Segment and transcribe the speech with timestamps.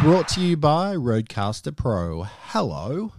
[0.00, 2.22] Brought to you by RODECaster Pro.
[2.24, 3.12] Hello,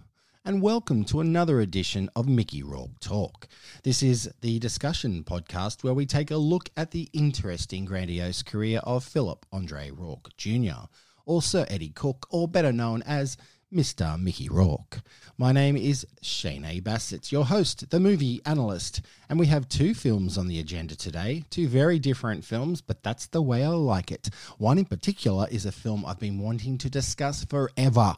[0.44, 3.47] and welcome to another edition of Mickey Rourke Talk.
[3.84, 8.81] This is the discussion podcast where we take a look at the interesting, grandiose career
[8.83, 10.88] of Philip Andre Rourke Jr.,
[11.25, 13.38] or Sir Eddie Cook, or better known as
[13.74, 14.20] Mr.
[14.20, 15.02] Mickey Rourke.
[15.38, 16.80] My name is Shane A.
[16.80, 21.44] Bassett, your host, the movie analyst, and we have two films on the agenda today,
[21.50, 24.30] two very different films, but that's the way I like it.
[24.59, 28.16] One in particular is a film I've been wanting to discuss forever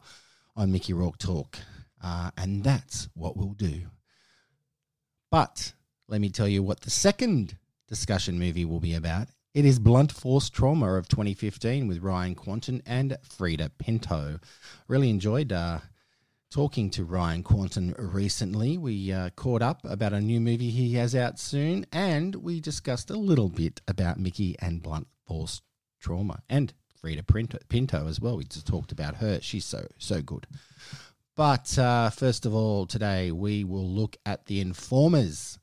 [0.54, 1.58] on Mickey Rourke Talk,
[2.04, 3.82] uh, and that's what we'll do.
[5.30, 5.72] But
[6.06, 7.56] let me tell you what the second
[7.88, 9.28] discussion movie will be about.
[9.56, 14.38] It is Blunt Force Trauma of 2015 with Ryan Kwanten and Freida Pinto.
[14.86, 15.78] Really enjoyed uh,
[16.50, 18.76] talking to Ryan Kwanten recently.
[18.76, 23.08] We uh, caught up about a new movie he has out soon, and we discussed
[23.08, 25.62] a little bit about Mickey and Blunt Force
[26.00, 27.22] Trauma and Freida
[27.70, 28.36] Pinto as well.
[28.36, 29.40] We just talked about her.
[29.40, 30.46] She's so, so good.
[31.34, 35.58] But uh, first of all, today we will look at The Informers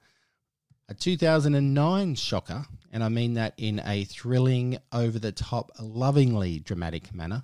[0.89, 7.13] a 2009 shocker, and I mean that in a thrilling, over the top, lovingly dramatic
[7.13, 7.43] manner.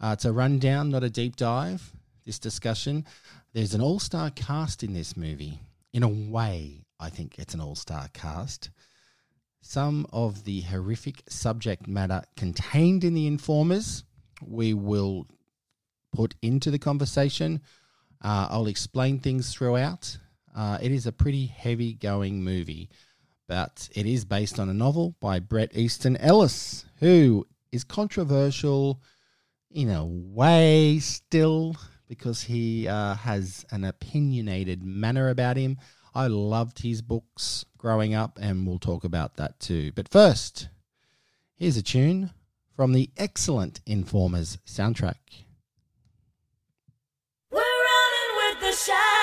[0.00, 1.92] Uh, it's a rundown, not a deep dive.
[2.24, 3.04] This discussion.
[3.52, 5.60] There's an all star cast in this movie.
[5.92, 8.70] In a way, I think it's an all star cast.
[9.60, 14.04] Some of the horrific subject matter contained in The Informers,
[14.42, 15.26] we will
[16.12, 17.60] put into the conversation.
[18.22, 20.16] Uh, I'll explain things throughout.
[20.56, 22.88] Uh, it is a pretty heavy going movie,
[23.48, 29.00] but it is based on a novel by Bret Easton Ellis, who is controversial
[29.70, 31.76] in a way still
[32.08, 35.78] because he uh, has an opinionated manner about him.
[36.14, 39.92] I loved his books growing up, and we'll talk about that too.
[39.92, 40.68] But first,
[41.56, 42.30] here's a tune
[42.74, 45.44] from the excellent Informers soundtrack.
[47.50, 49.15] We're running with the.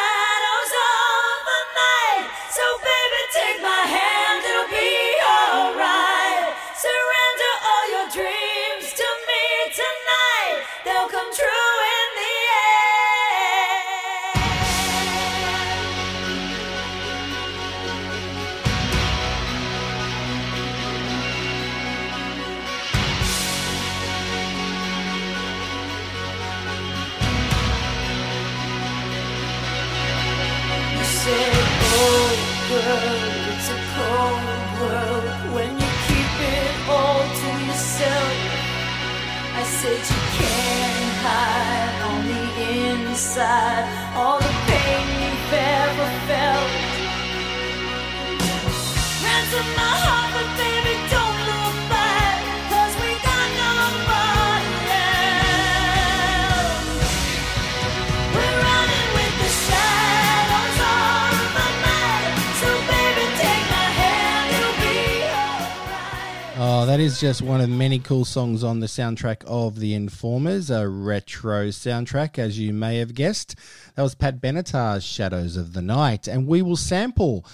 [67.04, 71.68] Is just one of many cool songs on the soundtrack of The Informers, a retro
[71.68, 73.58] soundtrack, as you may have guessed.
[73.96, 77.46] That was Pat Benatar's Shadows of the Night, and we will sample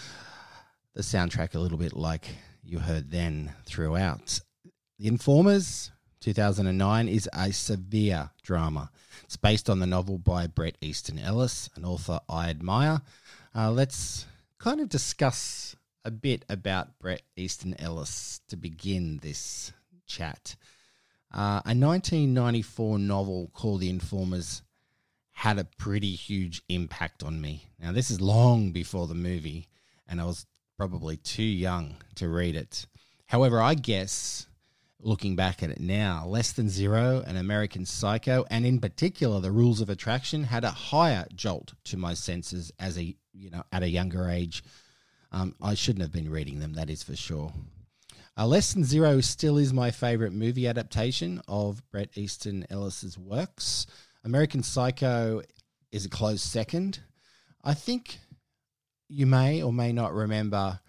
[0.93, 2.27] the soundtrack a little bit like
[2.63, 4.39] you heard then throughout.
[4.99, 5.89] The Informers,
[6.21, 8.91] 2009, is a severe drama.
[9.23, 13.01] It's based on the novel by Bret Easton Ellis, an author I admire.
[13.55, 14.27] Uh, let's
[14.59, 19.71] kind of discuss a bit about Bret Easton Ellis to begin this
[20.05, 20.55] chat.
[21.33, 24.63] Uh, a 1994 novel called The Informers
[25.31, 27.63] had a pretty huge impact on me.
[27.79, 29.67] Now, this is long before the movie,
[30.07, 30.45] and I was
[30.77, 32.85] probably too young to read it.
[33.27, 34.47] However, I guess
[35.01, 39.51] looking back at it now, Less Than Zero and American Psycho, and in particular The
[39.51, 43.83] Rules of Attraction, had a higher jolt to my senses as a you know at
[43.83, 44.63] a younger age.
[45.31, 47.53] Um, I shouldn't have been reading them, that is for sure.
[48.37, 53.85] Uh, Less Than Zero still is my favorite movie adaptation of Bret Easton Ellis's works.
[54.23, 55.41] American Psycho
[55.91, 56.99] is a close second.
[57.63, 58.19] I think
[59.09, 60.79] you may or may not remember,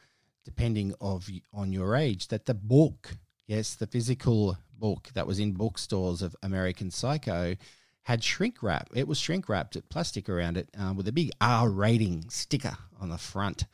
[0.45, 3.17] depending of on your age, that the book,
[3.47, 7.57] yes, the physical book that was in bookstores of American Psycho,
[8.03, 8.89] had shrink wrap.
[8.95, 13.09] It was shrink wrapped, plastic around it, uh, with a big R rating sticker on
[13.09, 13.65] the front.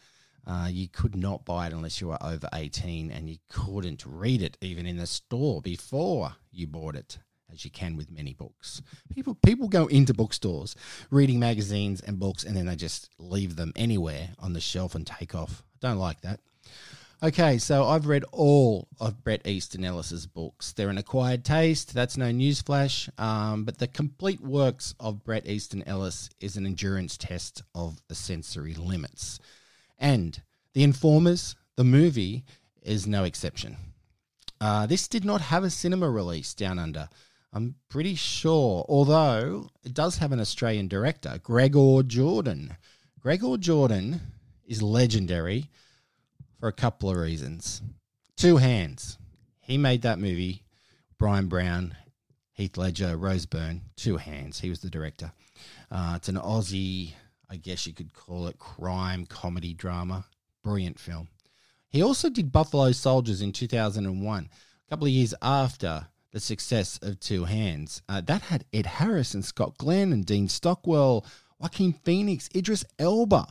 [0.46, 4.42] Uh, you could not buy it unless you were over 18 and you couldn't read
[4.42, 7.18] it even in the store before you bought it
[7.52, 8.80] as you can with many books
[9.12, 10.76] people people go into bookstores
[11.10, 15.06] reading magazines and books and then they just leave them anywhere on the shelf and
[15.06, 16.38] take off don't like that
[17.22, 20.74] Okay, so I've read all of Bret Easton Ellis's books.
[20.74, 21.94] They're an acquired taste.
[21.94, 23.08] That's no newsflash.
[23.18, 28.14] Um, but the complete works of Bret Easton Ellis is an endurance test of the
[28.14, 29.40] sensory limits.
[29.98, 30.40] And
[30.74, 32.44] The Informers, the movie,
[32.82, 33.76] is no exception.
[34.60, 37.08] Uh, this did not have a cinema release down under.
[37.52, 42.76] I'm pretty sure, although it does have an Australian director, Gregor Jordan.
[43.20, 44.20] Gregor Jordan
[44.66, 45.70] is legendary
[46.60, 47.82] for a couple of reasons.
[48.36, 49.18] Two hands.
[49.60, 50.62] He made that movie.
[51.18, 51.96] Bryan Brown,
[52.52, 53.82] Heath Ledger, Rose Byrne.
[53.96, 54.60] Two hands.
[54.60, 55.32] He was the director.
[55.90, 57.12] Uh, it's an Aussie,
[57.48, 60.26] I guess you could call it crime comedy drama.
[60.62, 61.28] Brilliant film.
[61.88, 67.20] He also did Buffalo Soldiers in 2001, a couple of years after the success of
[67.20, 68.02] Two Hands.
[68.08, 71.24] Uh, that had Ed Harris and Scott Glenn and Dean Stockwell,
[71.58, 73.46] Joaquin Phoenix, Idris Elba.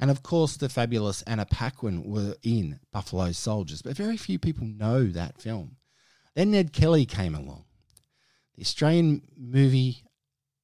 [0.00, 4.66] And of course, the fabulous Anna Paquin were in Buffalo Soldiers, but very few people
[4.66, 5.76] know that film.
[6.34, 7.64] Then Ned Kelly came along.
[8.56, 10.02] The Australian movie,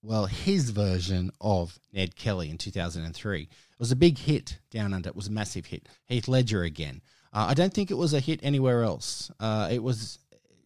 [0.02, 3.42] well, his version of Ned Kelly in 2003.
[3.42, 3.48] It
[3.78, 5.08] was a big hit down under.
[5.08, 5.88] It was a massive hit.
[6.06, 7.02] Heath Ledger again.
[7.32, 9.30] Uh, I don't think it was a hit anywhere else.
[9.38, 10.18] Uh, it was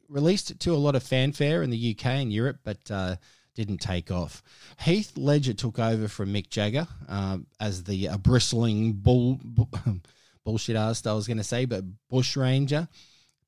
[0.09, 3.17] released to a lot of fanfare in the UK and Europe, but uh,
[3.55, 4.43] didn't take off.
[4.81, 9.67] Heath Ledger took over from Mick Jagger um, as the uh, bristling bull, bu-
[10.45, 12.89] bullshit ass, I was going to say, but bush ranger,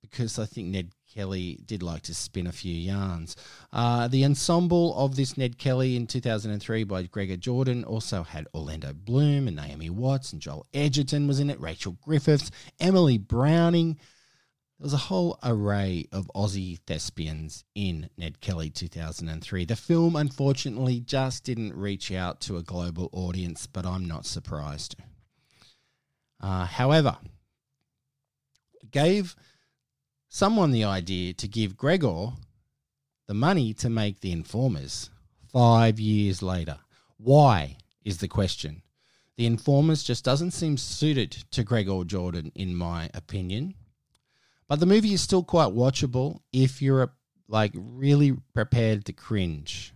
[0.03, 3.37] because I think Ned Kelly did like to spin a few yarns.
[3.73, 8.93] Uh, the ensemble of this Ned Kelly in 2003 by Gregor Jordan also had Orlando
[8.93, 13.95] Bloom and Naomi Watts and Joel Edgerton was in it, Rachel Griffiths, Emily Browning.
[13.95, 19.65] There was a whole array of Aussie thespians in Ned Kelly 2003.
[19.65, 24.97] The film, unfortunately, just didn't reach out to a global audience, but I'm not surprised.
[26.43, 27.17] Uh, however,
[28.91, 29.35] gave
[30.29, 32.29] someone the idea to give Gregor
[33.27, 35.11] the money to make The Informers
[35.53, 36.79] five years later.
[37.17, 37.77] Why
[38.07, 38.83] is the question.
[39.37, 43.75] The Informers just doesn't seem suited to Gregor Jordan, in my opinion.
[44.69, 47.13] But the movie is still quite watchable if you're
[47.49, 49.93] like really prepared to cringe.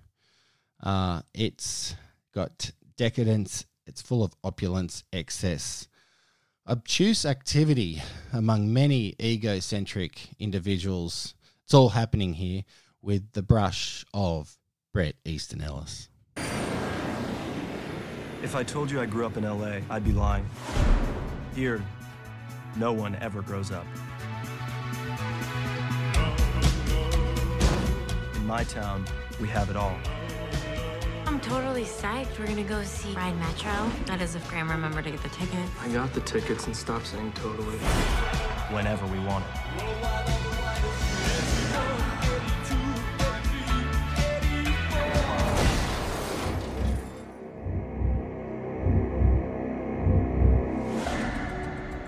[0.82, 1.94] Uh, it's
[2.34, 3.64] got decadence.
[3.86, 5.88] It's full of opulence, excess,
[6.68, 8.02] obtuse activity
[8.32, 11.34] among many egocentric individuals.
[11.64, 12.64] It's all happening here
[13.02, 14.58] with the brush of
[14.92, 16.08] Bret Easton Ellis.
[18.42, 20.48] If I told you I grew up in LA, I'd be lying.
[21.54, 21.82] Here,
[22.76, 23.86] no one ever grows up.
[28.34, 29.04] In my town,
[29.40, 29.96] we have it all.
[31.42, 32.38] I'm totally psyched.
[32.38, 33.72] We're gonna go see Ride Metro.
[34.04, 35.58] That is if Graham remembered to get the ticket.
[35.80, 37.78] I got the tickets and stopped saying totally.
[38.68, 39.50] Whenever we want it.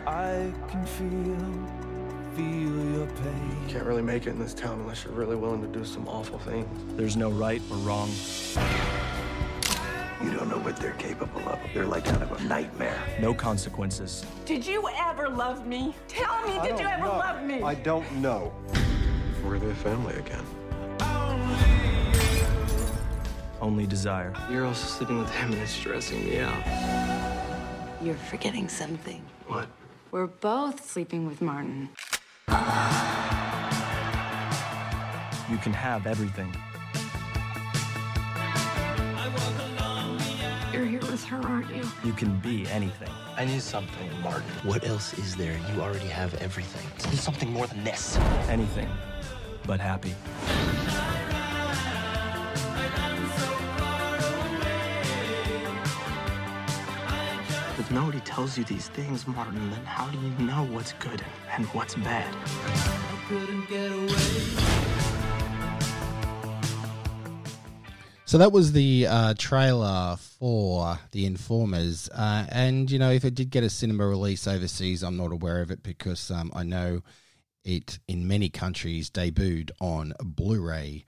[0.07, 3.57] I can feel, feel your pain.
[3.67, 6.07] You can't really make it in this town unless you're really willing to do some
[6.07, 6.67] awful things.
[6.99, 8.11] There's no right or wrong.
[10.23, 11.59] You don't know what they're capable of.
[11.75, 12.97] They're like kind of a nightmare.
[13.21, 14.25] No consequences.
[14.45, 15.95] Did you ever love me?
[16.07, 17.61] Tell me, did you ever love me?
[17.63, 18.53] I don't know.
[19.45, 20.45] We're their family again.
[23.61, 24.33] Only desire.
[24.51, 26.63] You're also sleeping with him and it's stressing me out.
[28.01, 29.23] You're forgetting something.
[29.47, 29.67] What?
[30.13, 31.89] We're both sleeping with Martin.
[35.51, 36.53] You can have everything.
[40.83, 41.85] You're here with her, aren't you?
[42.03, 43.09] You can be anything.
[43.37, 44.43] I need something, Martin.
[44.65, 45.57] What else is there?
[45.73, 46.85] You already have everything.
[47.09, 48.19] Need something more than this.
[48.49, 48.89] Anything.
[49.65, 50.13] But happy.
[57.79, 61.65] If nobody tells you these things, Martin, then how do you know what's good and
[61.67, 62.35] what's bad?
[68.33, 72.09] So that was the uh, trailer for The Informers.
[72.09, 75.61] Uh, and, you know, if it did get a cinema release overseas, I'm not aware
[75.61, 77.03] of it because um, I know
[77.63, 81.05] it in many countries debuted on Blu ray.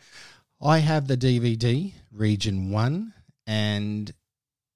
[0.62, 3.14] I have the DVD, Region 1,
[3.46, 4.12] and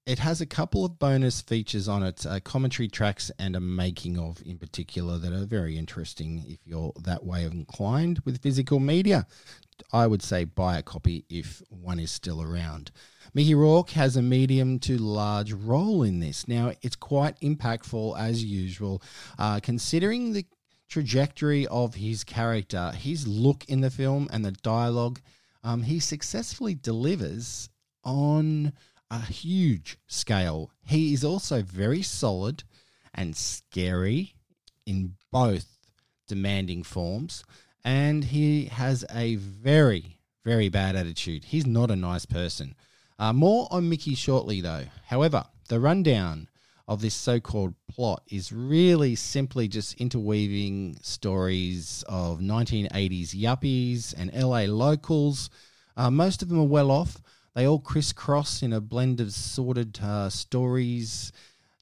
[0.07, 4.17] it has a couple of bonus features on it, uh, commentary tracks and a making
[4.17, 9.27] of in particular that are very interesting if you're that way inclined with physical media.
[9.91, 12.91] I would say buy a copy if one is still around.
[13.33, 16.47] Mickey Rourke has a medium to large role in this.
[16.47, 19.01] Now, it's quite impactful as usual,
[19.37, 20.45] uh, considering the
[20.87, 25.21] trajectory of his character, his look in the film, and the dialogue.
[25.63, 27.69] Um, he successfully delivers
[28.03, 28.73] on
[29.11, 30.71] a huge scale.
[30.85, 32.63] He is also very solid
[33.13, 34.35] and scary
[34.85, 35.77] in both
[36.27, 37.43] demanding forms,
[37.83, 41.45] and he has a very, very bad attitude.
[41.45, 42.75] He's not a nice person.
[43.17, 44.85] Uh, more on Mickey shortly, though.
[45.07, 46.47] However, the rundown
[46.87, 54.33] of this so called plot is really simply just interweaving stories of 1980s yuppies and
[54.33, 55.49] LA locals.
[55.95, 57.21] Uh, most of them are well off.
[57.53, 61.31] They all crisscross in a blend of sordid uh, stories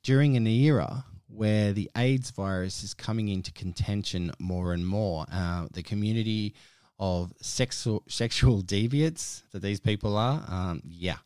[0.04, 1.06] during an era
[1.38, 5.26] where the AIDS virus is coming into contention more and more.
[5.32, 6.56] Uh, the community
[7.00, 11.18] of sexual sexual deviants that these people are, um, yeah,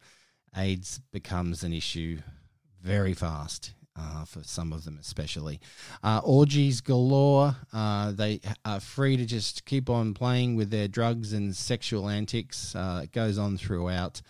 [0.58, 2.20] AIDS becomes an issue
[2.82, 3.74] very fast.
[3.94, 5.60] Uh, for some of them, especially,
[6.02, 7.54] uh, orgies galore.
[7.74, 12.74] Uh, they are free to just keep on playing with their drugs and sexual antics.
[12.74, 14.22] Uh, it goes on throughout,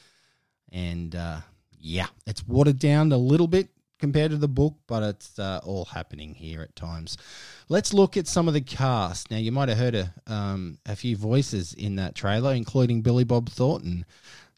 [0.71, 1.41] and uh,
[1.79, 3.69] yeah, it's watered down a little bit
[4.01, 7.17] compared to the book, but it's uh, all happening here at times.
[7.69, 9.31] Let's look at some of the cast.
[9.31, 13.23] Now, you might have heard a, um, a few voices in that trailer, including Billy
[13.23, 14.05] Bob Thornton.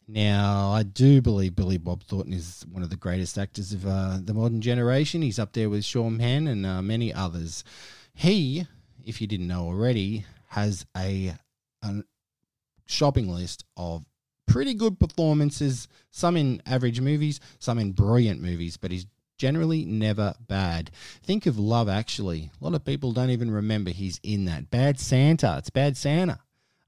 [0.08, 4.18] Now, I do believe Billy Bob Thornton is one of the greatest actors of uh,
[4.20, 5.22] the modern generation.
[5.22, 7.64] He's up there with Sean Penn and uh, many others.
[8.14, 8.66] He,
[9.04, 11.34] if you didn't know already, has a,
[11.82, 12.02] a
[12.86, 14.04] shopping list of
[14.46, 19.06] pretty good performances, some in average movies, some in brilliant movies, but he's
[19.44, 20.90] generally never bad.
[21.22, 22.50] Think of Love Actually.
[22.58, 24.70] A lot of people don't even remember he's in that.
[24.70, 25.56] Bad Santa.
[25.58, 26.38] It's Bad Santa.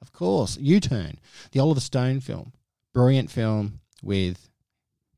[0.01, 0.57] Of course.
[0.57, 1.19] U Turn,
[1.53, 2.55] the Oliver Stone film.
[2.95, 4.49] Brilliant film with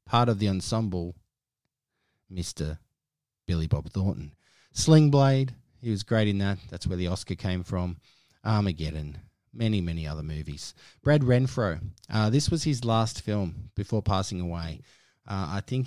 [0.05, 1.15] part of the ensemble,
[2.29, 2.79] Mr.
[3.47, 4.35] Billy Bob Thornton.
[4.73, 6.59] Sling Blade, he was great in that.
[6.69, 7.99] That's where the Oscar came from.
[8.45, 9.19] Armageddon,
[9.55, 10.75] many, many other movies.
[11.05, 11.79] Brad Renfro,
[12.13, 14.81] uh, this was his last film before passing away.
[15.25, 15.87] Uh, I think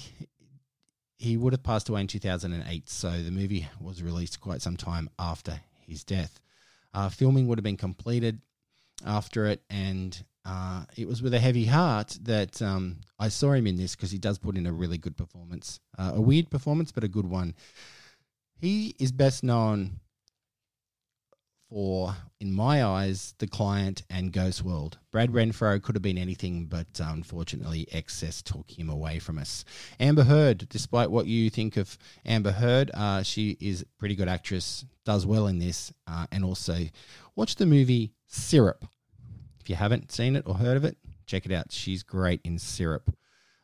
[1.21, 5.07] he would have passed away in 2008, so the movie was released quite some time
[5.19, 6.39] after his death.
[6.95, 8.41] Uh, filming would have been completed
[9.05, 13.67] after it, and uh, it was with a heavy heart that um, I saw him
[13.67, 15.79] in this because he does put in a really good performance.
[15.95, 17.53] Uh, a weird performance, but a good one.
[18.59, 19.99] He is best known
[21.71, 24.97] for, in my eyes, The Client and Ghost World.
[25.09, 29.63] Brad Renfro could have been anything, but uh, unfortunately, excess took him away from us.
[29.97, 34.27] Amber Heard, despite what you think of Amber Heard, uh, she is a pretty good
[34.27, 36.77] actress, does well in this, uh, and also
[37.37, 38.83] watch the movie Syrup.
[39.61, 41.71] If you haven't seen it or heard of it, check it out.
[41.71, 43.15] She's great in Syrup.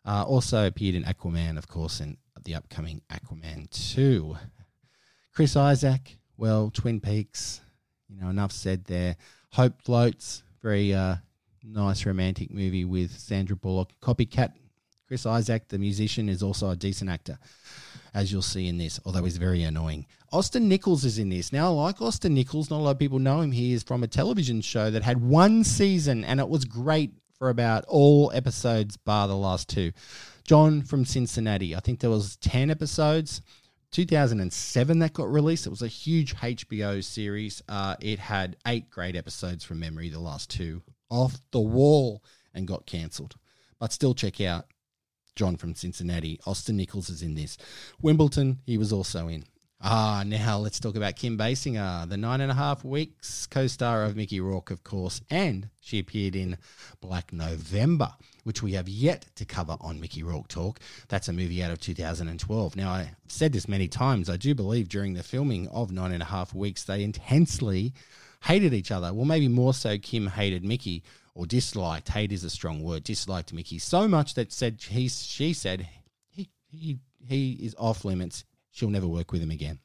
[0.05, 4.37] Uh, also appeared in Aquaman, of course, and the upcoming Aquaman 2.
[5.33, 7.59] Chris Isaak, well, Twin Peaks,
[8.09, 9.15] you know, enough said there.
[9.51, 11.15] Hope Floats, very uh,
[11.63, 13.91] nice romantic movie with Sandra Bullock.
[14.01, 14.53] Copycat,
[15.07, 17.37] Chris Isaak, the musician, is also a decent actor,
[18.13, 20.05] as you'll see in this, although he's very annoying.
[20.31, 21.53] Austin Nichols is in this.
[21.53, 22.69] Now, I like Austin Nichols.
[22.69, 23.51] Not a lot of people know him.
[23.51, 27.49] He is from a television show that had one season, and it was great for
[27.49, 29.91] about all episodes, bar the last two.
[30.43, 31.75] John from Cincinnati.
[31.75, 33.41] I think there was 10 episodes.
[33.91, 35.65] 2007 that got released.
[35.65, 37.61] It was a huge HBO series.
[37.67, 40.09] Uh, it had eight great episodes from memory.
[40.09, 43.35] The last two off the wall and got cancelled.
[43.79, 44.65] But still, check out
[45.35, 46.39] John from Cincinnati.
[46.45, 47.57] Austin Nichols is in this.
[48.01, 49.45] Wimbledon, he was also in.
[49.79, 54.03] Ah, now let's talk about Kim Basinger, the nine and a half weeks co star
[54.03, 56.57] of Mickey Rourke, of course, and she appeared in
[56.99, 58.09] Black November,
[58.47, 60.79] which we have yet to cover on Mickey Rourke Talk.
[61.09, 62.77] That's a movie out of 2012.
[62.77, 64.29] Now, I've said this many times.
[64.29, 67.93] I do believe during the filming of Nine and a Half Weeks, they intensely
[68.43, 69.13] hated each other.
[69.13, 71.03] Well, maybe more so, Kim hated Mickey
[71.35, 72.07] or disliked.
[72.07, 73.03] Hate is a strong word.
[73.03, 75.85] Disliked Mickey so much that said he she said
[76.29, 78.45] he he he is off limits.
[78.71, 79.79] She'll never work with him again.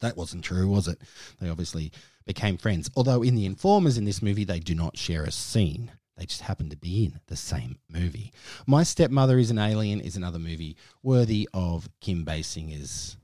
[0.00, 0.98] That wasn't true, was it?
[1.40, 1.92] They obviously
[2.24, 2.90] became friends.
[2.96, 5.90] Although in The Informers in this movie, they do not share a scene.
[6.16, 8.32] They just happen to be in the same movie.
[8.66, 13.16] My Stepmother is an Alien is another movie worthy of Kim Basinger's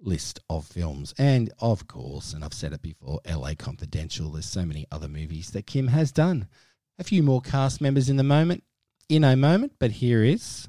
[0.00, 1.14] list of films.
[1.18, 4.30] And of course, and I've said it before, LA Confidential.
[4.30, 6.46] There's so many other movies that Kim has done.
[6.98, 8.64] A few more cast members in the moment,
[9.08, 10.68] in a moment, but here is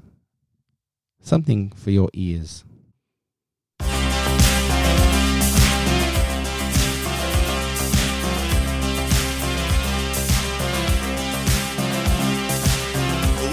[1.22, 2.64] Something for your ears.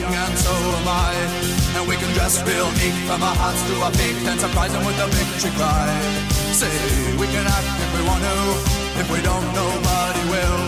[0.00, 1.12] Young and so am I.
[1.76, 4.84] And we can dress real neat from our hearts to our feet and surprise them
[4.86, 5.88] with a victory cry.
[6.54, 6.70] Say
[7.18, 8.36] we can act if we want to.
[9.02, 10.60] If we don't, nobody will.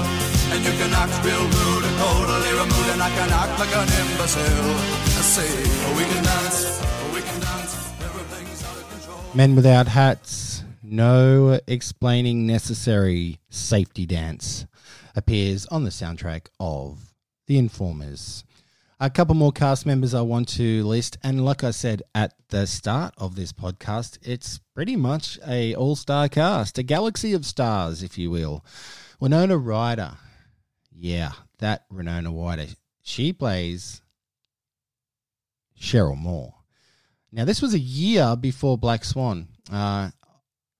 [0.52, 3.88] And you can act real rude and totally removed, and I can act like an
[4.02, 4.74] imbecile.
[5.22, 5.50] Say
[5.96, 6.82] we can dance,
[7.14, 7.74] we can dance.
[8.02, 9.34] Everything's out of control.
[9.34, 14.66] Men Without Hats, no explaining necessary safety dance
[15.14, 17.14] appears on the soundtrack of
[17.46, 18.44] The Informers.
[19.02, 22.66] A couple more cast members I want to list, and like I said at the
[22.66, 28.18] start of this podcast, it's pretty much a all-star cast, a galaxy of stars, if
[28.18, 28.62] you will.
[29.18, 30.18] Winona Ryder,
[30.94, 32.66] yeah, that Winona Ryder,
[33.00, 34.02] she plays
[35.80, 36.56] Cheryl Moore.
[37.32, 39.48] Now, this was a year before Black Swan.
[39.72, 40.10] Uh,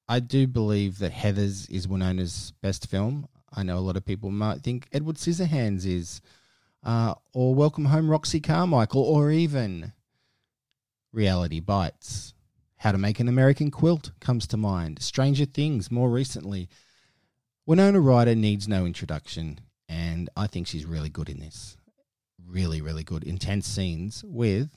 [0.06, 3.28] I do believe that Heather's is Winona's best film.
[3.50, 6.20] I know a lot of people might think Edward Scissorhands is,
[6.84, 9.92] uh, or Welcome Home Roxy Carmichael, or even
[11.12, 12.34] Reality Bites.
[12.76, 15.02] How to Make an American Quilt comes to mind.
[15.02, 16.68] Stranger Things more recently.
[17.66, 21.76] Winona Ryder needs no introduction, and I think she's really good in this.
[22.46, 23.22] Really, really good.
[23.22, 24.70] Intense scenes with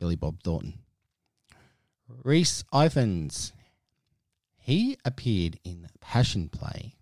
[0.00, 0.78] Billy Bob Thornton.
[2.08, 3.52] Rhys Ifans.
[4.56, 6.94] He appeared in Passion Play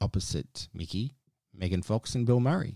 [0.00, 1.12] opposite Mickey,
[1.54, 2.74] Megan Fox, and Bill Murray.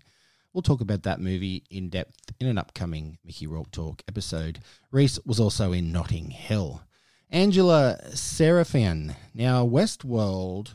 [0.58, 4.58] We'll talk about that movie in depth in an upcoming Mickey Rourke Talk episode.
[4.90, 6.82] Rhys was also in Notting Hill.
[7.30, 9.14] Angela Sarafyan.
[9.32, 10.74] Now, Westworld,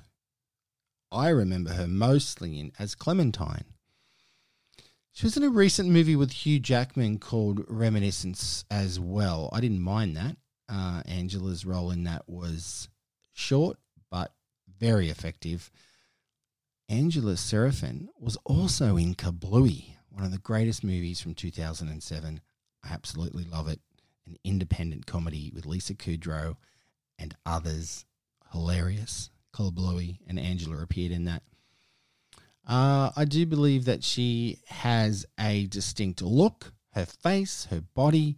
[1.12, 3.66] I remember her mostly in as Clementine.
[5.12, 9.50] She was in a recent movie with Hugh Jackman called Reminiscence as well.
[9.52, 10.38] I didn't mind that.
[10.70, 12.88] Uh, Angela's role in that was
[13.34, 13.76] short
[14.10, 14.34] but
[14.80, 15.70] very effective.
[16.94, 22.40] Angela Sarafyan was also in Kablooey, one of the greatest movies from 2007.
[22.84, 23.80] I absolutely love it.
[24.28, 26.56] An independent comedy with Lisa Kudrow
[27.18, 28.06] and others.
[28.52, 29.32] Hilarious.
[29.56, 31.42] Kablooey and Angela appeared in that.
[32.68, 36.74] Uh, I do believe that she has a distinct look.
[36.92, 38.38] Her face, her body,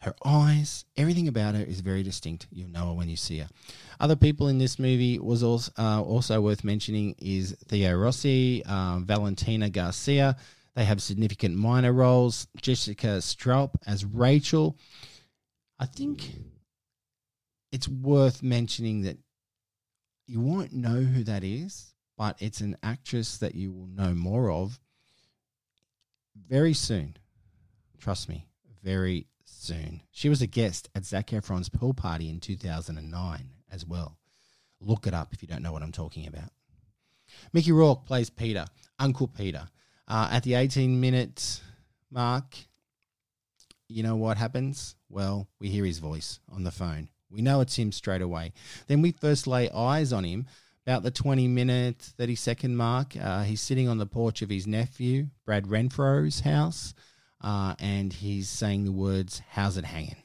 [0.00, 2.46] her eyes, everything about her is very distinct.
[2.50, 3.48] You'll know her when you see her.
[3.98, 9.06] Other people in this movie was also uh, also worth mentioning is Theo Rossi, um,
[9.06, 10.36] Valentina Garcia.
[10.74, 12.46] They have significant minor roles.
[12.60, 14.78] Jessica Stroup as Rachel.
[15.78, 16.30] I think
[17.72, 19.18] it's worth mentioning that
[20.26, 24.50] you won't know who that is, but it's an actress that you will know more
[24.50, 24.78] of
[26.48, 27.16] very soon.
[27.98, 28.46] Trust me,
[28.82, 30.02] very soon.
[30.10, 34.18] She was a guest at Zac Efron's pool party in 2009 as well.
[34.80, 36.50] Look it up if you don't know what I'm talking about.
[37.52, 38.66] Mickey Rourke plays Peter,
[38.98, 39.68] Uncle Peter.
[40.08, 41.60] Uh, at the 18 minute
[42.10, 42.56] mark,
[43.88, 44.94] you know what happens?
[45.08, 47.08] Well, we hear his voice on the phone.
[47.30, 48.52] We know it's him straight away.
[48.86, 50.46] Then we first lay eyes on him
[50.86, 53.16] about the 20 minute, 30 second mark.
[53.20, 56.94] Uh, he's sitting on the porch of his nephew, Brad Renfro's house,
[57.40, 60.16] uh, and he's saying the words, How's it hanging?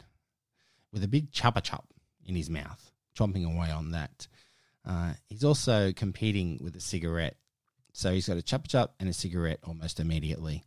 [0.92, 1.86] with a big chuppa chup
[2.26, 4.28] in his mouth, chomping away on that.
[4.86, 7.38] Uh, he's also competing with a cigarette.
[7.94, 10.64] So he's got a chuppa chup and a cigarette almost immediately.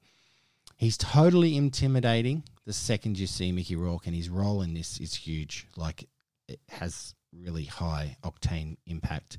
[0.77, 5.15] He's totally intimidating the second you see Mickey Rourke, and his role in this is
[5.15, 5.69] huge.
[5.77, 6.09] Like,
[6.49, 9.39] it has really high octane impact.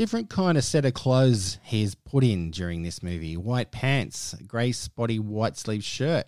[0.00, 4.72] Different kind of set of clothes he's put in during this movie white pants, grey
[4.72, 6.24] spotty white sleeve shirt,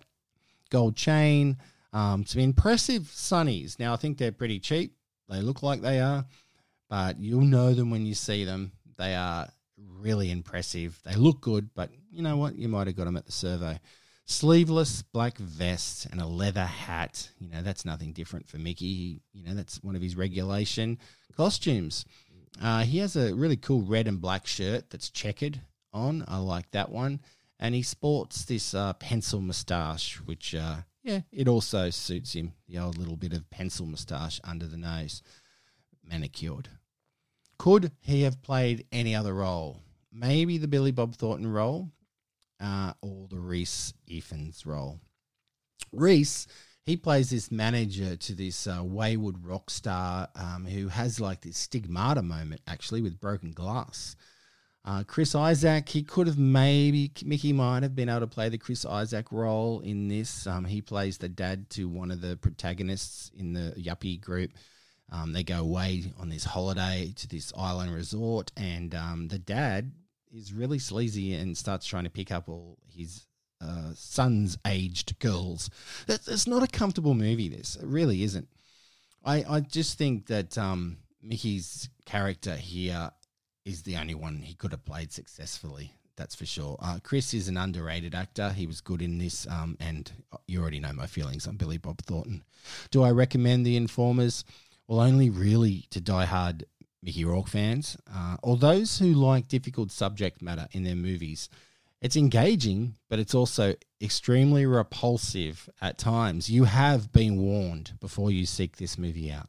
[0.69, 1.57] gold chain,
[1.91, 3.79] um, some impressive sunnies.
[3.79, 4.93] Now, I think they're pretty cheap.
[5.27, 6.23] They look like they are,
[6.87, 8.73] but you'll know them when you see them.
[8.95, 10.99] They are really impressive.
[11.03, 12.55] They look good, but you know what?
[12.55, 13.79] You might have got them at the servo.
[14.25, 17.27] Sleeveless black vest and a leather hat.
[17.39, 19.19] You know, that's nothing different for Mickey.
[19.33, 20.99] You know, that's one of his regulation
[21.35, 22.05] costumes.
[22.61, 25.61] Uh, he has a really cool red and black shirt that's checkered
[25.91, 26.23] on.
[26.27, 27.21] I like that one.
[27.59, 32.53] And he sports this uh, pencil moustache, which uh, yeah, it also suits him.
[32.67, 35.21] The old little bit of pencil moustache under the nose,
[36.03, 36.69] manicured.
[37.57, 39.79] Could he have played any other role?
[40.11, 41.89] Maybe the Billy Bob Thornton role,
[42.59, 44.99] uh, or the Rhys Ifans role.
[45.91, 46.47] Rhys,
[46.85, 51.57] he plays this manager to this uh, wayward rock star um, who has like this
[51.57, 54.15] stigmata moment actually with broken glass.
[54.85, 58.57] Uh, Chris Isaak, he could have maybe Mickey might have been able to play the
[58.57, 60.45] Chris Isaak role in this.
[60.45, 64.51] Um, he plays the dad to one of the protagonists in the yuppie group.
[65.09, 69.93] Um, they go away on this holiday to this island resort, and um, the dad
[70.33, 73.25] is really sleazy and starts trying to pick up all his
[73.63, 75.69] uh, son's aged girls.
[76.07, 77.49] It's, not a comfortable movie.
[77.49, 78.47] This it really isn't.
[79.23, 83.11] I I just think that um, Mickey's character here
[83.65, 85.93] is the only one he could have played successfully.
[86.15, 86.77] That's for sure.
[86.79, 88.51] Uh, Chris is an underrated actor.
[88.51, 90.11] He was good in this, um, and
[90.47, 92.43] you already know my feelings on Billy Bob Thornton.
[92.91, 94.43] Do I recommend The Informers?
[94.87, 96.65] Well, only really to die-hard
[97.01, 101.49] Mickey Rourke fans, uh, or those who like difficult subject matter in their movies.
[102.03, 106.49] It's engaging, but it's also extremely repulsive at times.
[106.49, 109.47] You have been warned before you seek this movie out.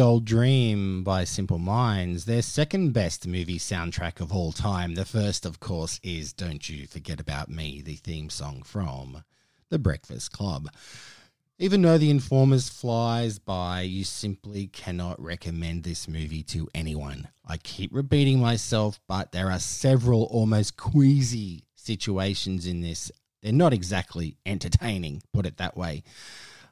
[0.00, 4.94] Gold Dream by Simple Minds, their second best movie soundtrack of all time.
[4.94, 9.24] The first, of course, is Don't You Forget About Me, the theme song from
[9.68, 10.70] The Breakfast Club.
[11.58, 17.28] Even though The Informers flies by, you simply cannot recommend this movie to anyone.
[17.46, 23.12] I keep repeating myself, but there are several almost queasy situations in this.
[23.42, 26.04] They're not exactly entertaining, put it that way.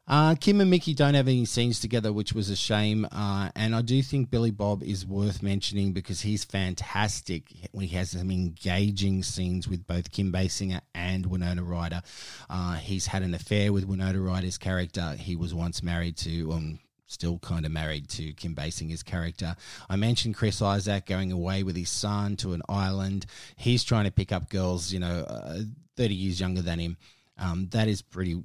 [0.09, 3.07] Uh, Kim and Mickey don't have any scenes together, which was a shame.
[3.13, 7.53] Uh, and I do think Billy Bob is worth mentioning because he's fantastic.
[7.79, 12.01] He has some engaging scenes with both Kim Basinger and Winona Ryder.
[12.49, 15.15] Uh, he's had an affair with Winona Ryder's character.
[15.19, 19.57] He was once married to, um, still kind of married to Kim Basinger's character.
[19.91, 23.27] I mentioned Chris Isaak going away with his son to an island.
[23.57, 25.61] He's trying to pick up girls, you know, uh,
[25.99, 26.97] 30 years younger than him.
[27.37, 28.43] Um, that is pretty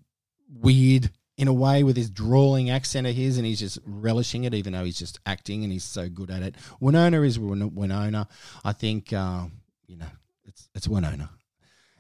[0.49, 1.09] weird
[1.43, 4.71] in a way with his drawling accent of his, and he's just relishing it, even
[4.71, 6.55] though he's just acting and he's so good at it.
[6.79, 8.29] Winona is Win- Winona.
[8.63, 9.47] I think, uh,
[9.85, 10.07] you know,
[10.45, 11.31] it's it's Winona,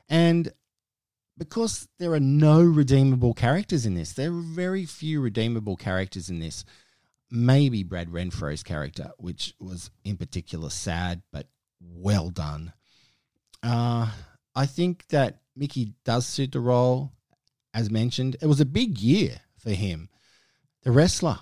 [0.07, 0.49] and
[1.37, 6.39] because there are no redeemable characters in this, there are very few redeemable characters in
[6.39, 6.63] this.
[7.29, 11.47] Maybe Brad Renfro's character, which was in particular sad but
[11.81, 12.71] well done.
[13.61, 14.09] Uh,
[14.55, 17.11] I think that Mickey does suit the role
[17.73, 20.09] as mentioned, it was a big year for him.
[20.83, 21.39] The Wrestler,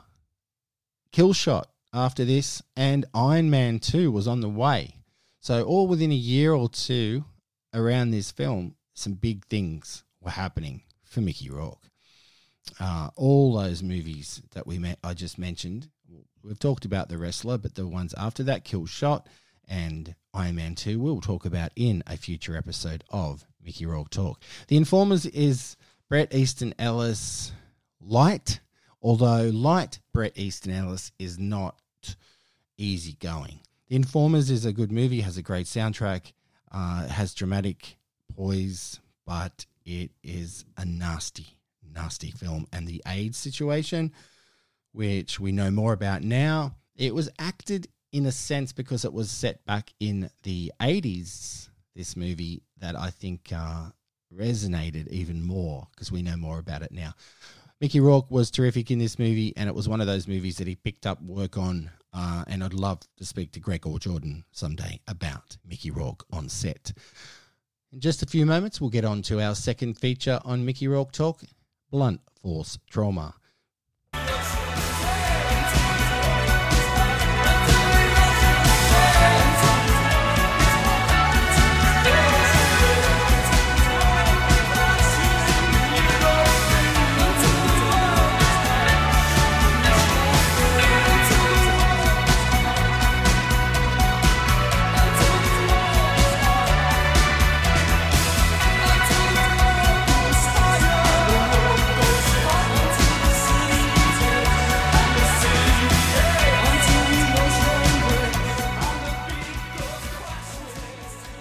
[1.12, 4.96] Killshot after this, and Iron Man 2 was on the way.
[5.40, 7.26] So, all within a year or two
[7.74, 11.90] around this film, some big things were happening for Mickey Rourke.
[12.80, 15.90] Uh, all those movies that we met, I just mentioned,
[16.44, 19.26] we've talked about The Wrestler, but the ones after that, Killshot
[19.68, 24.42] and Iron Man 2, we'll talk about in a future episode of Mickey Rourke Talk.
[24.68, 25.76] The Informers is
[26.12, 27.54] Bret Easton Ellis
[28.02, 28.60] light,
[29.02, 31.80] although light Bret Easton Ellis is not
[32.78, 33.62] easy going.
[33.88, 36.34] The Informers is a good movie, has a great soundtrack,
[36.70, 37.98] uh, has dramatic
[38.36, 41.56] poise, but it is a nasty,
[41.96, 42.68] nasty film.
[42.74, 44.12] And the AIDS situation,
[44.92, 49.32] which we know more about now, it was acted in a sense because it was
[49.32, 53.92] set back in the 80s, this movie, that I think uh,
[54.34, 57.14] resonated even more because we know more about it now.
[57.80, 60.68] Mickey Rourke was terrific in this movie, and it was one of those movies that
[60.68, 65.00] he picked up work on Uh, and I'd love to speak to Gregor Jordan someday
[65.08, 66.92] about Mickey Rourke on set.
[67.94, 71.14] In just a few moments, we'll get on to our second feature on Mickey Rourke
[71.14, 71.42] Talk
[71.90, 73.36] Blunt Force Trauma.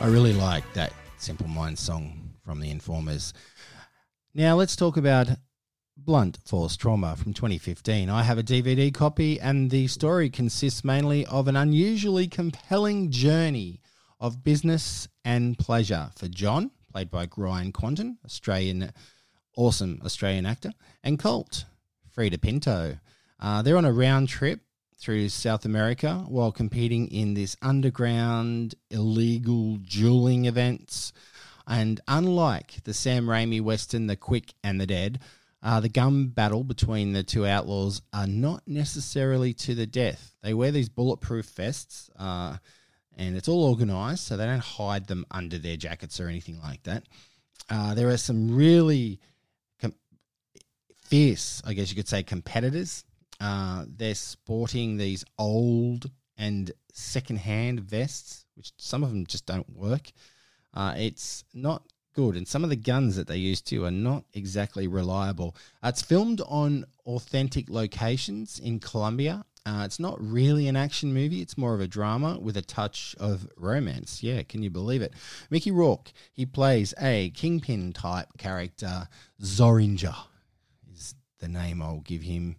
[0.01, 3.35] I really like that Simple Minds song from the Informers.
[4.33, 5.29] Now let's talk about
[5.95, 8.09] Blunt Force Trauma from 2015.
[8.09, 13.83] I have a DVD copy, and the story consists mainly of an unusually compelling journey
[14.19, 18.95] of business and pleasure for John, played by Ryan Kwanten, Australian,
[19.55, 20.73] awesome Australian actor,
[21.05, 21.67] and Colt,
[22.17, 22.99] Freida Pinto.
[23.39, 24.61] Uh, they're on a round trip
[25.01, 31.13] through South America while competing in this underground illegal dueling events.
[31.67, 35.21] And unlike the Sam Raimi Western, The Quick and the Dead,
[35.63, 40.35] uh, the gun battle between the two outlaws are not necessarily to the death.
[40.43, 42.57] They wear these bulletproof vests, uh,
[43.17, 46.83] and it's all organized, so they don't hide them under their jackets or anything like
[46.85, 47.05] that.
[47.69, 49.21] Uh, there are some really
[49.81, 49.95] com-
[51.03, 53.05] fierce, I guess you could say, competitors.
[53.41, 60.11] Uh, they're sporting these old and second-hand vests, which some of them just don't work.
[60.75, 61.83] Uh, it's not
[62.15, 65.57] good, and some of the guns that they use too are not exactly reliable.
[65.83, 69.45] Uh, it's filmed on authentic locations in Colombia.
[69.67, 73.15] Uh, it's not really an action movie; it's more of a drama with a touch
[73.21, 74.23] of romance.
[74.23, 75.13] Yeah, can you believe it?
[75.51, 79.09] Mickey Rourke he plays a kingpin type character.
[79.43, 80.17] Zoringer
[80.93, 82.57] is the name I'll give him.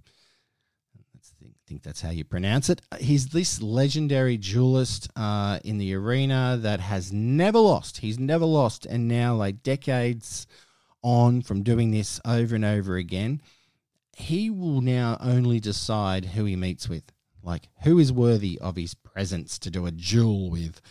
[1.71, 2.81] Think that's how you pronounce it.
[2.99, 7.99] He's this legendary duelist uh, in the arena that has never lost.
[7.99, 10.47] He's never lost, and now, like decades
[11.01, 13.41] on from doing this over and over again,
[14.17, 17.05] he will now only decide who he meets with,
[17.41, 20.81] like who is worthy of his presence to do a duel with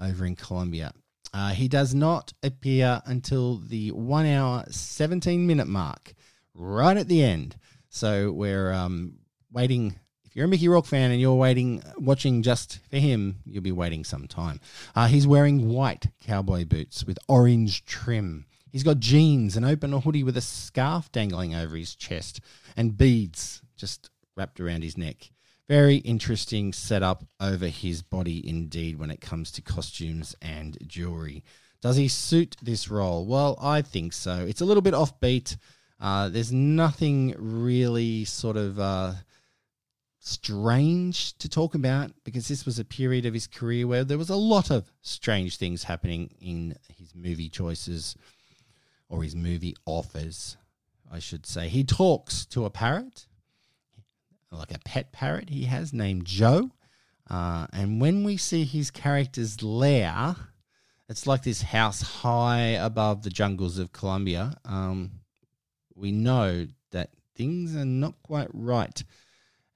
[0.00, 0.92] over in Colombia.
[1.34, 6.14] Uh, he does not appear until the one hour, 17 minute mark,
[6.54, 7.56] right at the end.
[7.88, 9.18] So we're um,
[9.52, 9.98] waiting.
[10.28, 13.72] If you're a Mickey Rourke fan and you're waiting, watching just for him, you'll be
[13.72, 14.60] waiting some time.
[14.94, 18.44] Uh, he's wearing white cowboy boots with orange trim.
[18.70, 22.42] He's got jeans, an open a hoodie with a scarf dangling over his chest,
[22.76, 25.30] and beads just wrapped around his neck.
[25.66, 31.42] Very interesting setup over his body, indeed, when it comes to costumes and jewelry.
[31.80, 33.24] Does he suit this role?
[33.24, 34.44] Well, I think so.
[34.46, 35.56] It's a little bit offbeat.
[35.98, 39.14] Uh, there's nothing really sort of uh,
[40.28, 44.30] strange to talk about because this was a period of his career where there was
[44.30, 48.16] a lot of strange things happening in his movie choices
[49.08, 50.56] or his movie offers,
[51.10, 51.68] I should say.
[51.68, 53.26] He talks to a parrot,
[54.50, 56.70] like a pet parrot he has named Joe.
[57.28, 60.36] Uh, and when we see his character's lair,
[61.08, 64.54] it's like this house high above the jungles of Colombia.
[64.64, 65.12] Um,
[65.94, 69.02] we know that things are not quite right.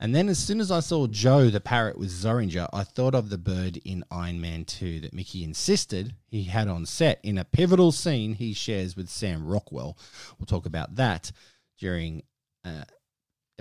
[0.02, 3.30] And then, as soon as I saw Joe the parrot with Zoringer, I thought of
[3.30, 7.44] the bird in Iron Man 2 that Mickey insisted he had on set in a
[7.44, 9.96] pivotal scene he shares with Sam Rockwell.
[10.36, 11.30] We'll talk about that
[11.78, 12.24] during
[12.64, 12.84] an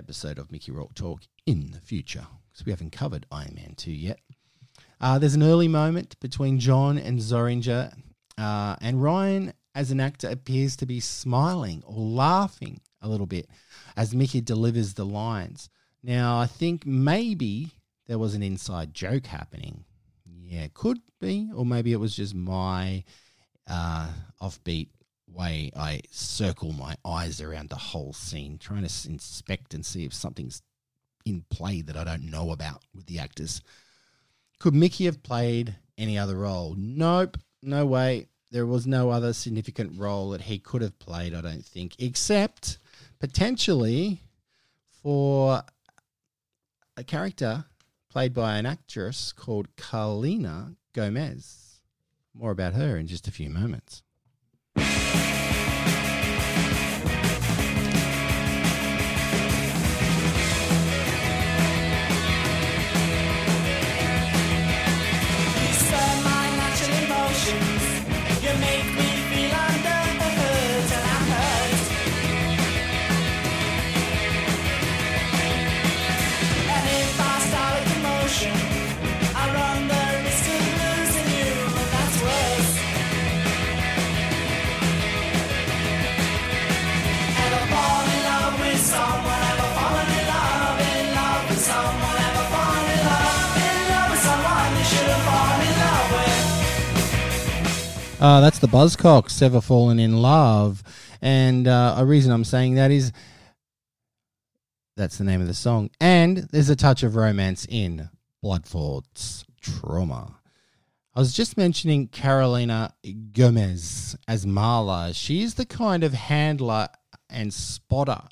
[0.00, 3.92] episode of Mickey Rourke Talk in the future because we haven't covered Iron Man 2
[3.92, 4.18] yet.
[5.00, 7.94] Uh, there's an early moment between John and Zoringer,
[8.36, 13.48] uh, and Ryan, as an actor, appears to be smiling or laughing a little bit
[13.96, 15.68] as Mickey delivers the lines.
[16.02, 17.70] Now, I think maybe
[18.06, 19.84] there was an inside joke happening.
[20.26, 23.04] Yeah, could be, or maybe it was just my
[23.68, 24.08] uh,
[24.40, 24.88] offbeat
[25.28, 30.12] way I circle my eyes around the whole scene, trying to inspect and see if
[30.12, 30.62] something's
[31.24, 33.62] in play that I don't know about with the actors.
[34.58, 36.74] Could Mickey have played any other role?
[36.76, 38.26] Nope, no way.
[38.50, 42.78] There was no other significant role that he could have played, I don't think, except
[43.18, 44.20] potentially
[45.02, 45.62] for
[46.96, 47.64] a character
[48.10, 51.80] played by an actress called Carlina Gomez.
[52.34, 54.02] More about her in just a few moments.
[98.22, 100.84] Uh, that's the Buzzcocks, Ever Fallen in Love.
[101.20, 103.10] And uh, a reason I'm saying that is
[104.96, 105.90] that's the name of the song.
[106.00, 110.36] And there's a touch of romance in Blunt Force Trauma.
[111.16, 112.94] I was just mentioning Carolina
[113.32, 115.16] Gomez as Marla.
[115.16, 116.90] She's the kind of handler
[117.28, 118.22] and spotter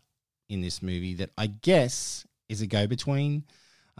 [0.48, 3.42] in this movie that I guess is a go between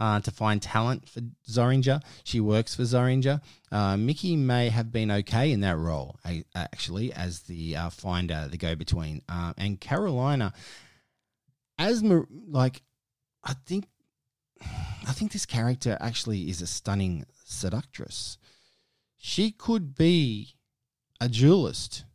[0.01, 2.01] uh, to find talent for Zoringer.
[2.23, 3.39] She works for Zoringer.
[3.71, 6.17] Uh, Mickey may have been okay in that role,
[6.55, 9.21] actually, as the uh, finder, the go between.
[9.29, 10.53] Uh, and Carolina,
[11.77, 12.81] as Mar- like,
[13.43, 13.85] I think,
[15.07, 18.39] I think this character actually is a stunning seductress.
[19.19, 20.55] She could be
[21.19, 22.05] a duelist,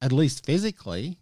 [0.00, 1.18] at least physically.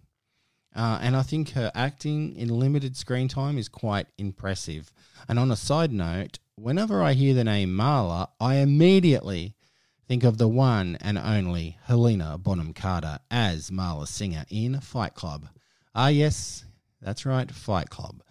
[0.76, 4.92] Uh, and I think her acting in limited screen time is quite impressive.
[5.26, 9.54] And on a side note, whenever I hear the name Marla, I immediately
[10.06, 15.48] think of the one and only Helena Bonham Carter as Marla Singer in Fight Club.
[15.94, 16.66] Ah, yes,
[17.00, 18.22] that's right, Fight Club.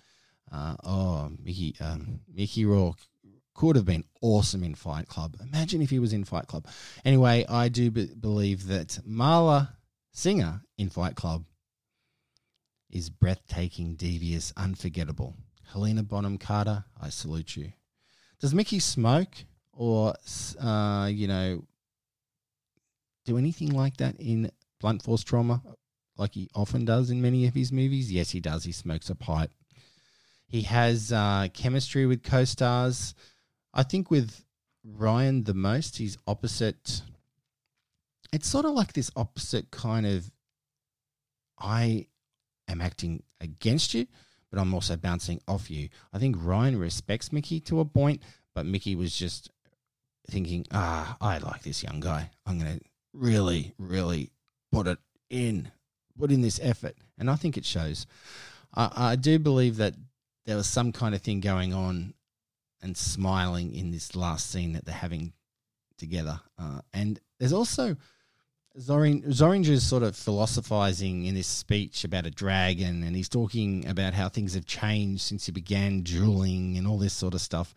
[0.52, 3.00] Uh, oh, Mickey, um, Mickey Rourke
[3.56, 5.36] could have been awesome in Fight Club.
[5.42, 6.68] Imagine if he was in Fight Club.
[7.04, 9.70] Anyway, I do be- believe that Marla
[10.12, 11.44] Singer in Fight Club
[12.90, 15.36] is breathtaking, devious, unforgettable.
[15.72, 17.72] Helena Bonham Carter, I salute you.
[18.40, 19.34] Does Mickey smoke
[19.74, 20.14] or,
[20.62, 21.66] uh, you know,
[23.26, 25.62] do anything like that in Blunt Force Trauma,
[26.18, 28.12] like he often does in many of his movies?
[28.12, 28.64] Yes, he does.
[28.64, 29.52] He smokes a pipe.
[30.48, 33.16] He has uh, chemistry with co stars.
[33.74, 34.44] I think with
[34.84, 37.02] Ryan the most, he's opposite.
[38.32, 40.30] It's sort of like this opposite kind of
[41.58, 42.08] I
[42.68, 44.08] am acting against you,
[44.52, 45.90] but I'm also bouncing off you.
[46.14, 48.22] I think Ryan respects Mickey to a point,
[48.54, 49.52] but Mickey was just
[50.30, 52.32] thinking, ah, I like this young guy.
[52.46, 54.32] I'm going to really, really
[54.72, 55.00] put it
[55.30, 55.72] in,
[56.18, 56.96] put in this effort.
[57.18, 58.06] And I think it shows.
[58.74, 59.94] I, I do believe that
[60.46, 62.14] there was some kind of thing going on
[62.82, 65.34] and smiling in this last scene that they're having
[65.98, 66.40] together.
[66.60, 67.96] Uh, and there's also
[68.80, 73.88] Zorin, Zoringer is sort of philosophizing in this speech about a dragon, and he's talking
[73.88, 77.74] about how things have changed since he began dueling and all this sort of stuff.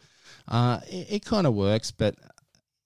[0.48, 2.16] Uh, it, it kind of works, but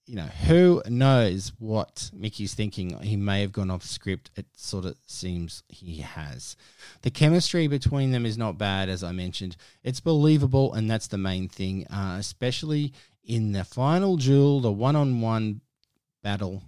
[0.05, 2.99] you know, who knows what Mickey's thinking?
[2.99, 4.29] He may have gone off script.
[4.35, 6.55] It sort of seems he has.
[7.01, 9.55] The chemistry between them is not bad, as I mentioned.
[9.83, 14.95] It's believable, and that's the main thing, uh, especially in the final duel, the one
[14.95, 15.61] on one
[16.21, 16.61] battle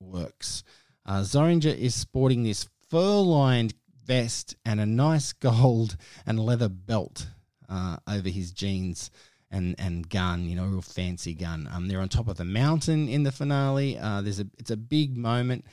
[0.00, 0.62] works.
[1.06, 7.28] Uh, Zoringer is sporting this fur lined vest and a nice gold and leather belt
[7.68, 9.10] uh, over his jeans
[9.50, 11.68] and, and gun, you know, real fancy gun.
[11.72, 13.98] Um, they're on top of the mountain in the finale.
[13.98, 15.64] Uh, there's a it's a big moment.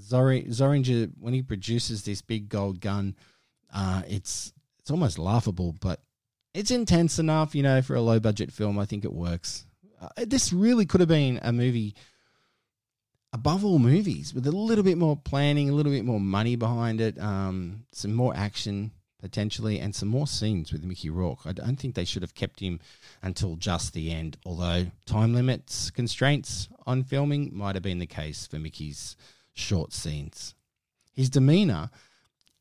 [0.00, 3.14] Zori, Zoringer when he produces this big gold gun,
[3.72, 6.00] uh, it's it's almost laughable, but
[6.54, 8.78] it's intense enough, you know, for a low budget film.
[8.78, 9.66] I think it works.
[10.00, 11.94] Uh, this really could have been a movie
[13.32, 17.00] above all movies with a little bit more planning, a little bit more money behind
[17.00, 21.44] it, um, some more action potentially, and some more scenes with Mickey Rourke.
[21.44, 22.78] I don't think they should have kept him
[23.20, 28.46] until just the end, although time limits, constraints on filming might have been the case
[28.46, 29.16] for Mickey's
[29.54, 30.54] short scenes.
[31.14, 31.90] His demeanor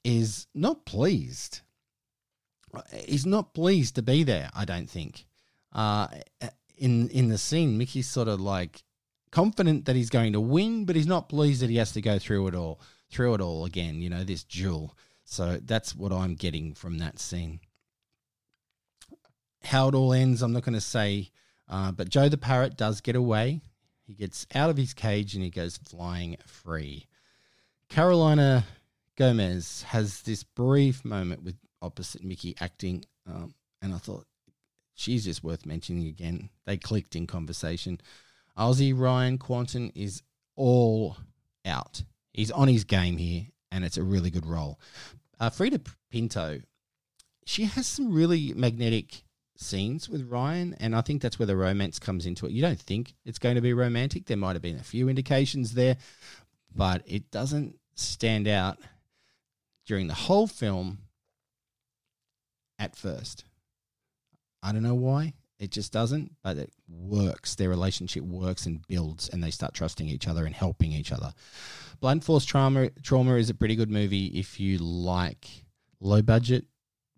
[0.04, 1.62] is not pleased.
[2.92, 5.28] He's not pleased to be there, I don't think.
[5.72, 6.08] Uh,
[6.78, 8.84] in in the scene, Mickey's sort of like
[9.38, 12.18] confident that he's going to win, but he's not pleased that he has to go
[12.18, 14.02] through it all, through it all again.
[14.02, 14.98] You know, this duel.
[15.26, 17.60] So that's what I'm getting from that scene.
[19.62, 21.30] How it all ends, I'm not going to say,
[21.70, 23.62] uh, but Joe the parrot does get away.
[24.08, 27.06] He gets out of his cage and he goes flying free.
[27.90, 28.66] Carolina
[29.18, 33.54] Gomez has this brief moment with opposite Mickey acting, um,
[33.84, 34.26] and I thought
[34.96, 36.50] she's just worth mentioning again.
[36.66, 38.02] They clicked in conversation.
[38.58, 40.24] Aussie Ryan Kwanten is
[40.56, 41.18] all
[41.66, 42.04] out.
[42.34, 44.80] He's on his game here, and it's a really good role.
[45.40, 46.60] Uh, Freida Pinto,
[47.46, 49.24] she has some really magnetic
[49.58, 52.52] scenes with Ryan, and I think that's where the romance comes into it.
[52.52, 54.26] You don't think it's going to be romantic.
[54.26, 55.98] There might have been a few indications there,
[56.76, 58.78] but it doesn't stand out
[59.86, 61.00] during the whole film
[62.80, 63.46] at first.
[64.62, 65.34] I don't know why.
[65.60, 67.56] It just doesn't, but it works.
[67.56, 71.34] Their relationship works and builds, and they start trusting each other and helping each other.
[72.00, 75.48] Blunt Force Trauma, Trauma is a pretty good movie if you like
[76.00, 76.66] low budget,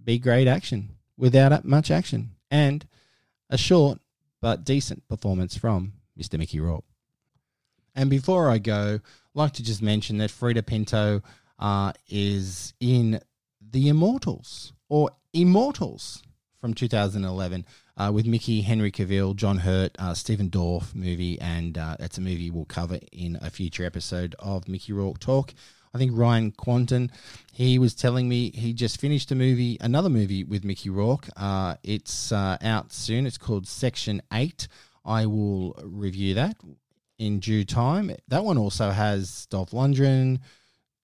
[0.03, 2.87] B grade action without much action and
[3.49, 3.99] a short
[4.41, 6.39] but decent performance from Mr.
[6.39, 6.85] Mickey Rourke.
[7.93, 9.01] And before I go, I'd
[9.33, 11.21] like to just mention that Freida Pinto
[11.57, 13.19] uh, is in
[13.59, 16.23] The Immortals or Immortals
[16.61, 17.65] from 2011
[17.99, 22.21] uh, with Mickey, Henry Cavill, John Hurt, uh, Stephen Dorff movie, and uh, it's a
[22.21, 25.53] movie we'll cover in a future episode of Mickey Rourke Talk.
[25.93, 27.09] I think Ryan Kwanten,
[27.51, 31.27] he was telling me he just finished a movie, another movie with Mickey Rourke.
[31.35, 33.25] Uh, it's uh, out soon.
[33.25, 34.67] It's called Section 8.
[35.03, 36.55] I will review that
[37.17, 38.15] in due time.
[38.27, 40.39] That one also has Dolph Lundgren,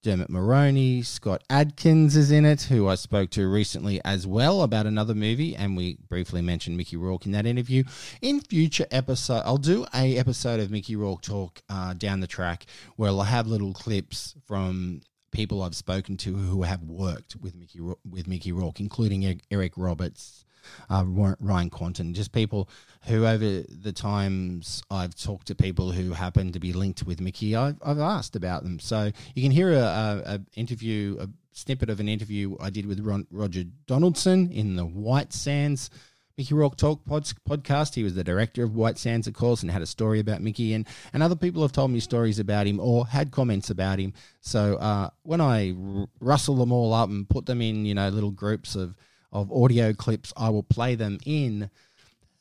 [0.06, 4.86] Dermot Mulroney, Scott Adkins is in it, who I spoke to recently as well about
[4.86, 7.84] another movie, and we briefly mentioned Mickey Rourke in that interview.
[8.22, 12.68] In future episode, I'll do a episode of Mickey Rourke Talk uh, down the track
[12.98, 15.02] where I'll have little clips from
[15.32, 20.45] people I've spoken to who have worked with Mickey with Mickey Rourke, including Eric Roberts,
[20.90, 22.70] uh, Ry- Ryan Kwanten, just people
[23.08, 27.56] who over the times I've talked to people who happen to be linked with Mickey,
[27.56, 28.80] I've, I've asked about them.
[28.80, 32.86] So you can hear a, a, a interview, a snippet of an interview I did
[32.86, 35.90] with Ron, Roger Donaldson in the White Sands
[36.38, 37.96] Mickey Rourke Talk pod, podcast.
[37.96, 40.74] He was the director of White Sands, of course, and had a story about Mickey.
[40.74, 44.14] And, and other people have told me stories about him or had comments about him.
[44.42, 48.10] So uh, when I r- rustle them all up and put them in, you know,
[48.10, 48.96] little groups of,
[49.36, 51.70] of audio clips, I will play them in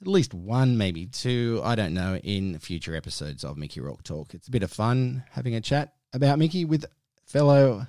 [0.00, 4.32] at least one, maybe two, I don't know, in future episodes of Mickey Rourke Talk.
[4.32, 6.84] It's a bit of fun having a chat about Mickey with
[7.26, 7.86] fellow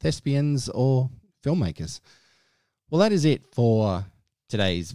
[0.00, 1.08] thespians or
[1.42, 2.00] filmmakers.
[2.90, 4.04] Well, that is it for
[4.50, 4.94] today's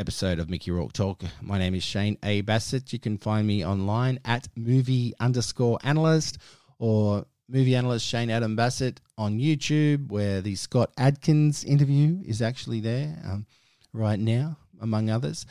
[0.00, 1.22] episode of Mickey Rourke Talk.
[1.40, 2.40] My name is Shane A.
[2.40, 2.92] Bassett.
[2.92, 6.38] You can find me online at movie underscore analyst
[6.80, 12.80] or movie analyst Shane Adam Bassett on YouTube, where the Scott Adkins interview is actually
[12.80, 13.46] there um,
[13.92, 15.46] right now, among others.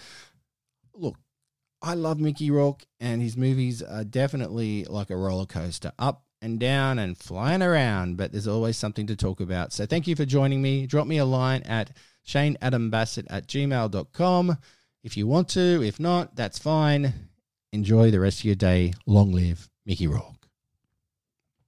[0.94, 1.18] Look,
[1.82, 6.60] I love Mickey Rourke, and his movies are definitely like a roller coaster up and
[6.60, 9.74] down and flying around, but there's always something to talk about.
[9.74, 10.88] So thank you for joining me.
[10.88, 11.92] Drop me a line at
[12.26, 14.58] shaneadambassett at gmail.com
[15.04, 15.84] if you want to.
[15.84, 17.14] If not, that's fine.
[17.72, 18.94] Enjoy the rest of your day.
[19.06, 20.39] Long live Mickey Rourke.